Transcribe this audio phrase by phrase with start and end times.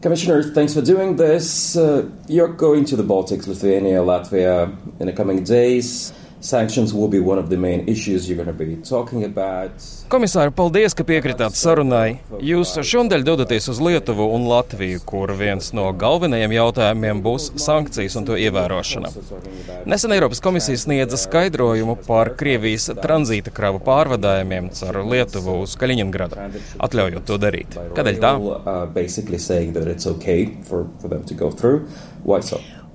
[0.00, 1.76] Commissioner, thanks for doing this.
[1.76, 6.12] Uh, you're going to the Baltics, Lithuania, Latvia in the coming days.
[6.40, 9.72] Sanctions will be one of the main issues you're going to be talking about.
[10.08, 12.20] Komisāri, paldies, ka piekritāt sarunai.
[12.38, 18.28] Jūs šodien dodaties uz Lietuvu un Latviju, kur viens no galvenajiem jautājumiem būs sankcijas un
[18.30, 19.10] to ievērošana.
[19.90, 26.48] Nesen Eiropas komisija sniedza skaidrojumu par Krievijas tranzīta kravu pārvadājumiem caur Lietuvu uz Kaļiņingradu,
[26.86, 27.78] atļaujot to darīt.
[27.98, 28.32] Kādēļ tā?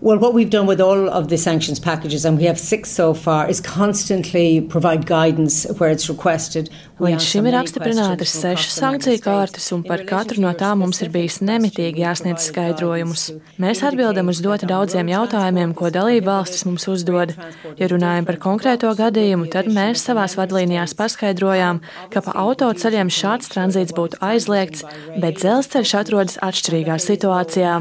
[0.04, 3.14] Well, what we've done with all of the sanctions packages, and we have six so
[3.14, 6.70] far, is constantly provide guidance where it's requested.
[7.00, 11.40] Līdz šim ir apstiprinātas sešas sankciju kārtas, un par katru no tām mums ir bijis
[11.40, 13.24] nemitīgi jāsniedz skaidrojumus.
[13.64, 17.32] Mēs atbildam uz ļoti daudziem jautājumiem, ko dalība valstis mums uzdod.
[17.80, 21.80] Ja runājam par konkrēto gadījumu, tad mēs savās vadlīnijās paskaidrojām,
[22.12, 24.84] ka pa autoceļiem šāds tranzīts būtu aizliegts,
[25.16, 27.80] bet dzelzceļš atrodas atšķirīgā situācijā.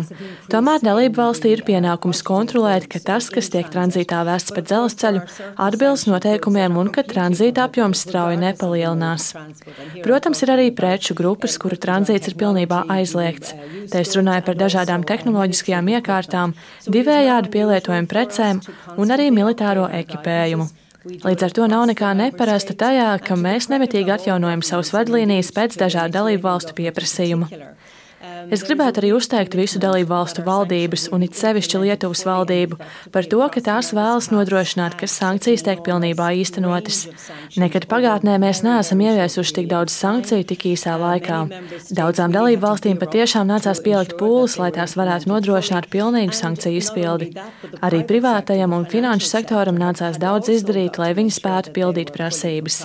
[0.54, 5.22] Tomēr dalība valstī ir pienākums pienākums kontrolēt, ka tas, kas tiek tranzītā vests pa dzelzceļu,
[5.56, 9.34] atbilst noteikumiem un ka tranzīta apjoms strauji nepalielinās.
[10.04, 13.54] Protams, ir arī preču grupas, kuru tranzīts ir pilnībā aizliegts.
[13.90, 16.54] Te es runāju par dažādām tehnoloģiskajām iekārtām,
[16.86, 18.60] divējādi pielietojumu precēm
[18.96, 20.68] un arī militāro ekipējumu.
[21.02, 26.14] Līdz ar to nav nekā neparasta tajā, ka mēs nemitīgi atjaunojam savus vadlīnijas pēc dažādu
[26.20, 27.48] dalību valstu pieprasījuma.
[28.52, 32.78] Es gribētu arī uzteikt visu dalību valstu valdības un it sevišķi Lietuvas valdību
[33.14, 37.00] par to, ka tās vēlas nodrošināt, ka sankcijas tiek pilnībā īstenotas.
[37.58, 41.40] Nekad pagātnē mēs neesam ieviesuši tik daudz sankciju tik īsā laikā.
[41.90, 47.32] Daudzām dalību valstīm patiešām nācās pielikt pūles, lai tās varētu nodrošināt pilnīgu sankciju izpildi.
[47.82, 52.84] Arī privātajam un finanšu sektoram nācās daudz izdarīt, lai viņi spētu pildīt prasības.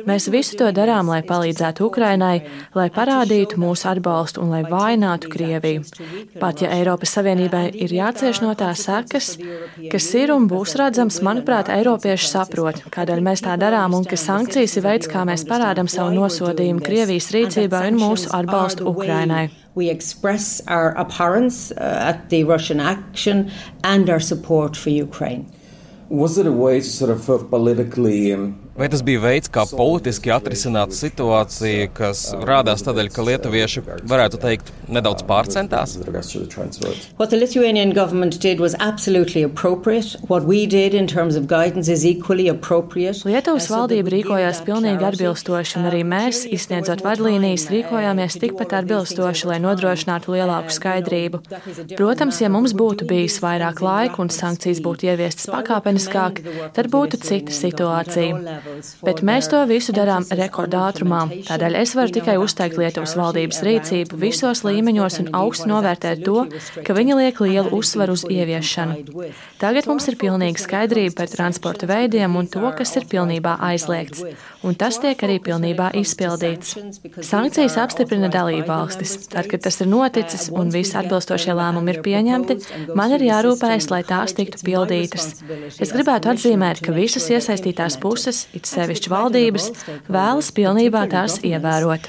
[0.00, 5.84] Mēs visu to darām, lai palīdzētu Ukrainai, lai parādītu mūsu atbalstu un lai vainātu Krieviju.
[6.40, 9.34] Pat ja Eiropas Savienībai ir jācieš no tā sekas,
[9.92, 14.78] kas ir un būs redzams, manuprāt, Eiropieši saprot, kādēļ mēs tā darām un ka sankcijas
[14.80, 19.50] ir veids, kā mēs parādām savu nosodījumu Krievijas rīcībai un mūsu atbalstu Ukrainai.
[19.74, 23.50] We express our abhorrence uh, at the Russian action
[23.82, 25.46] and our support for Ukraine.
[26.10, 29.66] Was it a way to sort of uh, politically um, Vai tas bija veids, kā
[29.68, 35.98] politiski atrisināt situāciju, kas rādās tādēļ, ka lietuvieši, varētu teikt, nedaudz pārcentās?
[37.18, 40.16] What the Lithuanian government did was absolutely appropriate.
[40.28, 43.20] What we did in terms of guidance is equally appropriate.
[43.28, 50.32] Lietuvas valdība rīkojās pilnīgi atbilstoši, un arī mēs, izsniedzot vadlīnijas, rīkojāmies tikpat atbilstoši, lai nodrošinātu
[50.32, 51.42] lielāku skaidrību.
[52.00, 56.40] Protams, ja mums būtu bijis vairāk laika un sankcijas būtu ieviestas pakāpeniskāk,
[56.72, 58.61] tad būtu cita situācija.
[59.02, 61.22] Bet mēs to visu darām rekordātrumā.
[61.48, 66.46] Tādēļ es varu tikai uzteikt Lietuvas valdības rīcību visos līmeņos un augstu novērtēt to,
[66.86, 69.26] ka viņi liek lielu uzsvaru uz ieviešanu.
[69.62, 74.24] Tagad mums ir pilnīga skaidrība par transporta veidiem un to, kas ir pilnībā aizliegts.
[74.62, 76.76] Un tas tiek arī pilnībā izpildīts.
[77.26, 79.16] Sankcijas apstiprina dalību valstis.
[79.32, 82.58] Tad, kad tas ir noticis un visi atbilstošie lēmumi ir pieņemti,
[82.98, 85.42] man ir jārūpējas, lai tās tiktu pildītas.
[85.82, 89.68] Es gribētu atzīmēt, ka visas iesaistītās puses it sevišķi valdības,
[90.12, 92.08] vēlas pilnībā tās ievērot.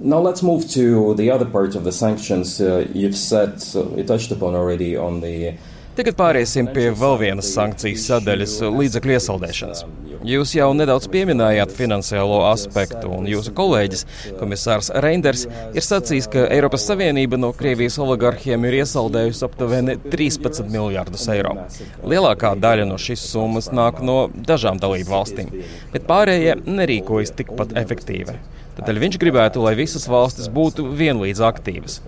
[0.00, 2.60] Now let's move to the other part of the sanctions.
[2.60, 5.54] Uh, you've said, uh, you touched upon already on the
[5.98, 9.80] Tagad pāriesim pie vēl vienas sankcijas sadaļas- līdzekļu iesaldēšanas.
[10.26, 14.04] Jūs jau nedaudz pieminējāt finansiālo aspektu, un jūsu kolēģis,
[14.40, 15.44] komisārs Reinders,
[15.76, 21.54] ir sacījis, ka Eiropas Savienība no Krievijas oligarhiem ir iesaldējusi aptuveni 13 miljārdus eiro.
[22.02, 25.54] Lielākā daļa no šīs summas nāk no dažām dalību valstīm,
[25.94, 28.34] bet pārējie nerīkojas tikpat efektīvi.
[28.78, 32.00] Tādēļ viņš gribētu, lai visas valstis būtu vienlīdz aktīvas.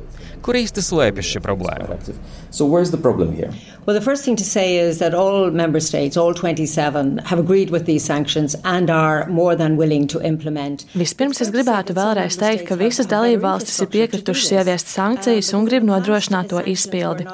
[0.43, 1.99] Kur īsti slēpjas šī problēma?
[2.51, 3.53] So where's the problem here?
[3.87, 7.71] Well, the first thing to say is that all member states, all 27, have agreed
[7.71, 10.85] with these sanctions and are more than willing to implement.
[10.95, 15.87] Vispirms es gribētu vēlreiz teikt, ka visas dalību valstis ir piekritušas ieviest sankcijas un grib
[15.89, 17.27] nodrošināt to izpildi.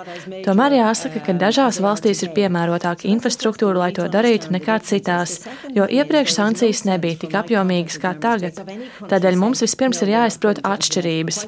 [0.46, 5.42] Tomēr jāsaka, ka dažās valstīs ir piemērotāka infrastruktūra, lai to darītu, nekā citās,
[5.76, 8.62] jo iepriekš sankcijas nebija tik apjomīgas kā tagad.
[9.10, 11.42] Tādēļ mums vispirms ir jāizprot atšķirības.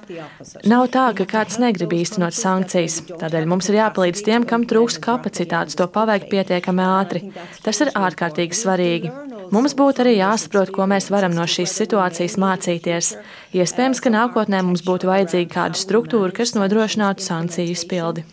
[0.68, 5.78] Nav tā, ka kāds negrib īstenot sankcijas, tādēļ mums ir jāpalīdz tiem, kam trūkst kapacitātes
[5.78, 7.22] to paveikt pietiekami ātri.
[7.64, 9.12] Tas ir ārkārtīgi svarīgi.
[9.48, 13.14] Mums būtu arī jāsaprot, ko mēs varam no šīs situācijas mācīties.
[13.56, 18.28] Iespējams, ka nākotnē mums būtu vajadzīga kāda struktūra, kas nodrošinātu sankciju izpildi.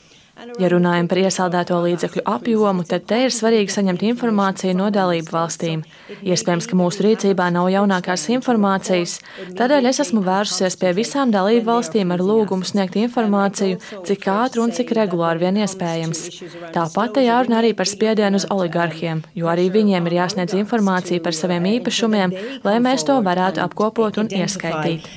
[0.60, 5.84] Ja runājam par iesaldēto līdzekļu apjomu, tad te ir svarīgi saņemt informāciju no dalību valstīm.
[6.28, 9.18] Iespējams, ka mūsu rīcībā nav jaunākās informācijas,
[9.56, 14.76] tādēļ es esmu vērsusies pie visām dalību valstīm ar lūgumu sniegt informāciju, cik ātri un
[14.76, 16.26] cik regulāri vien iespējams.
[16.76, 21.38] Tāpat te jārunā arī par spiedienu uz oligarhiem, jo arī viņiem ir jāsniedz informācija par
[21.38, 22.36] saviem īpašumiem,
[22.68, 25.08] lai mēs to varētu apkopot un ieskaitīt.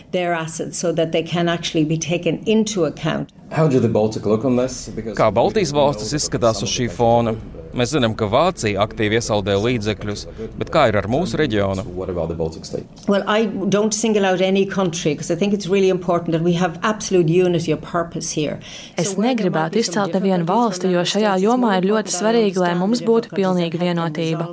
[5.17, 7.33] Kā Baltijas valstis izskatās uz šī fona?
[7.79, 10.25] Mēs zinām, ka Vācija aktīvi iesaldē līdzekļus,
[10.59, 11.85] bet kā ir ar mūsu reģionu?
[13.09, 16.55] Well, I don't single out any country because I think it's really important that we
[16.59, 18.59] have absolute unity of purpose here.
[18.99, 23.79] Es negribētu izcelt nevienu valsti, jo šajā jomā ir ļoti svarīgi, lai mums būtu pilnīga
[23.79, 24.49] vienotība.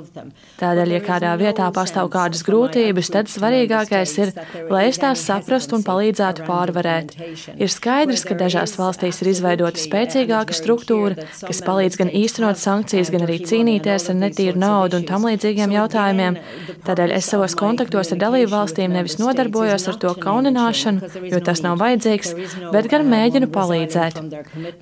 [0.60, 4.32] Tādēļ, ja kādā vietā pastāv kādas grūtības, tad svarīgākais ir,
[4.70, 7.16] lai es tās saprastu un palīdzētu pārvarēt.
[7.58, 13.26] Ir skaidrs, ka dažās valstīs ir izveidota spēcīgāka struktūra, kas palīdz gan īstenot sankcijas, gan
[13.26, 16.38] arī cīnīties ar netīru naudu un tam līdzīgiem jautājumiem.
[16.86, 21.80] Tādēļ es savos kontaktos ar dalību valstīm nevis nodarbojos ar to kaunināšanu, jo tas nav
[21.82, 22.34] vajadzīgs,
[22.74, 24.20] bet gan mēģinu palīdzēt.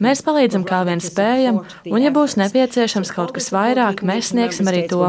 [0.04, 4.86] Mēs palīdzam kā vien spējam, un ja būs nepieciešams kaut kas vairāk, mēs sniegsim arī
[4.90, 5.04] to.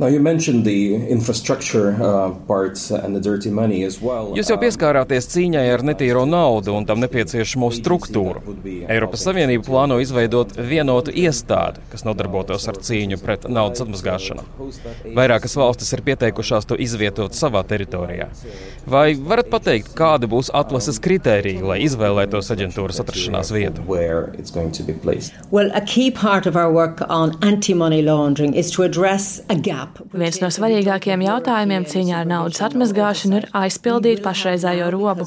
[0.00, 4.30] Now you mentioned the infrastructure uh, parts and the dirty money as well.
[4.32, 8.40] Jūs jau pieskārāties cīņai ar netīro naudu un tam nepieciešamo struktūru.
[8.88, 14.46] Eiropas Savienība plāno izveidot vienotu iestādi, kas nodarbotos ar cīņu pret naudas atmazgāšanu.
[15.18, 18.30] Vairākas valstis ir pieteikušās to izvietot savā teritorijā.
[18.88, 23.84] Vai varat pateikt, kāda būs atlases kritērija, lai izvēlētos aģentūras atrašanās vietu?
[23.84, 29.89] Well, a key part of our work on anti-money laundering is to address a gap
[30.12, 35.26] Viens no svarīgākajiem jautājumiem cīņā ar naudas atmazgāšanu ir aizpildīt pašreizējo robu,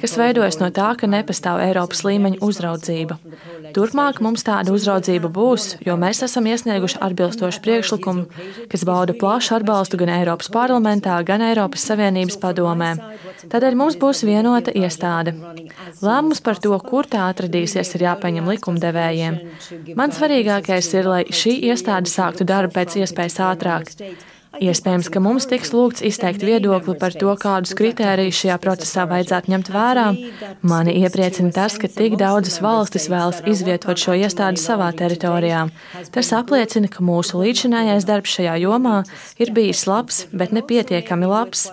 [0.00, 3.18] kas veidojas no tā, ka nepastāv Eiropas līmeņa uzraudzība.
[3.76, 8.26] Turpmāk mums tāda uzraudzība būs, jo mēs esam iesnieguši atbilstošu priekšlikumu,
[8.72, 12.92] kas bauda plašu atbalstu gan Eiropas parlamentā, gan Eiropas Savienības padomē.
[13.52, 15.34] Tādēļ mums būs vienota iestāde.
[16.02, 19.38] Lēmums par to, kur tā atradīsies, ir jāpaņem likumdevējiem.
[19.98, 23.90] Man svarīgākais ir, lai šī iestāde sāktu darbu pēc iespējas ātrāk.
[24.60, 29.70] Iespējams, ka mums tiks lūgts izteikt viedokli par to, kādus kritērijus šajā procesā vajadzētu ņemt
[29.72, 30.04] vērā.
[30.68, 35.64] Mani iepriecina tas, ka tik daudzas valstis vēlas izvietot šo iestādi savā teritorijā.
[36.12, 38.98] Tas apliecina, ka mūsu līdzinājais darbs šajā jomā
[39.40, 41.64] ir bijis labs, bet nepietiekami labs.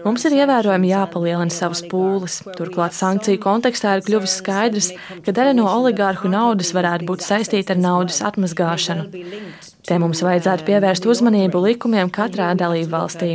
[0.00, 2.40] Mums ir ievērojami jāpalielina savas pūles.
[2.56, 7.84] Turklāt sankciju kontekstā ir kļuvis skaidrs, ka daļa no oligārhu naudas varētu būt saistīta ar
[7.84, 9.73] naudas atmazgāšanu.
[9.84, 13.34] Te mums vajadzētu pievērst uzmanību likumiem katrā dalību valstī.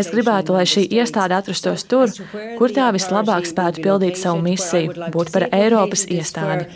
[0.00, 2.12] Es gribētu, lai šī iestāde atrastos tur,
[2.56, 6.70] kur tā vislabāk spētu pildīt savu misiju, būt par Eiropas iestādi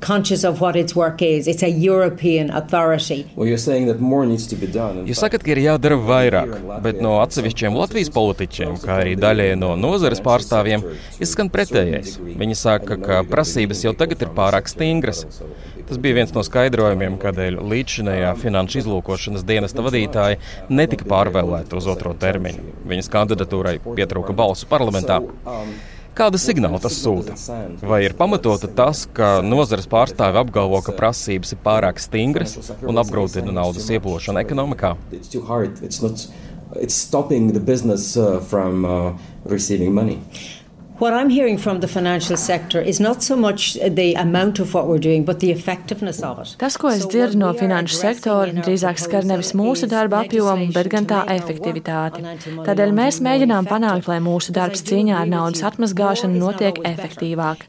[0.00, 1.46] conscious of what its work is.
[1.46, 3.26] It's a European authority.
[3.36, 5.04] Well, you're saying that more needs to be done.
[5.06, 9.74] Jūs sakat, ka ir jādara vairāk, bet no atsevišķiem Latvijas politiķiem, kā arī daļai no
[9.78, 10.84] nozares pārstāvjiem,
[11.22, 12.16] izskan pretējais.
[12.40, 15.26] Viņi saka, ka prasības jau tagad ir pārāk stingras.
[15.90, 20.36] Tas bija viens no skaidrojumiem, kādēļ līdzšinējā finanšu izlūkošanas dienesta vadītāja
[20.70, 22.62] netika pārvēlēta uz otro termiņu.
[22.86, 25.18] Viņas kandidatūrai pietrūka balsu parlamentā.
[26.14, 27.34] Kāda signāla tas sūta?
[27.82, 32.54] Vai ir pamatota tas, ka nozares pārstāvi apgalvo, ka prasības ir pārāk stingras
[32.86, 34.94] un apgrūtina naudas ieplošanu ekonomikā?
[36.78, 40.20] It's stopping the business uh, from uh, receiving money.
[41.00, 44.86] What I'm hearing from the financial sector is not so much the amount of what
[44.86, 46.56] we're doing, but the effectiveness of it.
[46.58, 51.08] Tas, ko es dzirdu no finanšu sektora, drīzāk skar nevis mūsu darba apjomu, bet gan
[51.08, 52.20] tā efektivitāti.
[52.66, 57.64] Tādēļ mēs mēģinām panākt, lai mūsu darbs cīņā ar naudas atmazgāšanu notiek efektīvāk.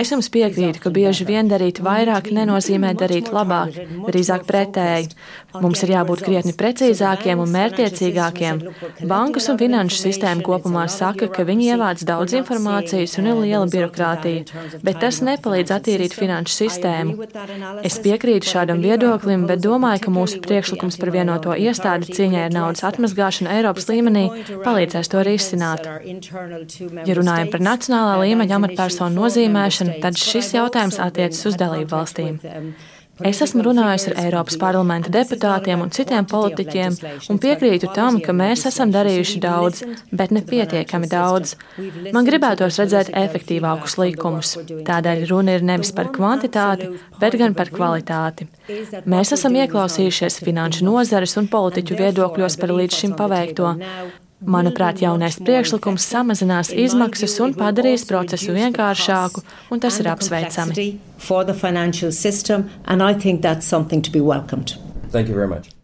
[0.00, 3.76] Es jums piekrītu, ka bieži vien darīt vairāk nenozīmē darīt labāk,
[4.08, 5.12] drīzāk pretēji.
[5.60, 8.64] Mums ir jābūt krietni precīzākiem un mērtiecīgākiem.
[9.04, 13.66] Bankas un finanšu sistēma kopumā saka, ka viņi ievāc daudz informācijas informācijas un ir liela
[13.70, 14.44] birokrātija,
[14.84, 17.26] bet tas nepalīdz attīrīt finanšu sistēmu.
[17.84, 22.84] Es piekrītu šādam viedoklim, bet domāju, ka mūsu priekšlikums par vienoto iestādi cīņai ar naudas
[22.86, 24.28] atmazgāšanu Eiropas līmenī
[24.64, 25.86] palīdzēs to risināt.
[27.06, 32.38] Ja runājam par nacionālā līmeņa amatpersonu nozīmēšanu, tad šis jautājums attiecas uz dalību valstīm.
[33.28, 36.96] Es esmu runājusi ar Eiropas parlamenta deputātiem un citiem politiķiem
[37.32, 41.54] un piekrītu tam, ka mēs esam darījuši daudz, bet ne pietiekami daudz.
[42.14, 44.56] Man gribētos redzēt efektīvākus likumus.
[44.88, 48.48] Tādēļ runa ir nevis par kvantitāti, bet gan par kvalitāti.
[49.06, 53.76] Mēs esam ieklausījušies finanšu nozares un politiķu viedokļos par līdz šim paveikto.
[54.46, 60.88] Manuprāt, jaunais priekšlikums samazinās izmaksas un padarīs procesu vienkāršāku, un tas ir apsveicami.
[61.18, 64.76] For the financial system, and I think that's something to be welcomed.
[65.10, 65.81] Thank you very much.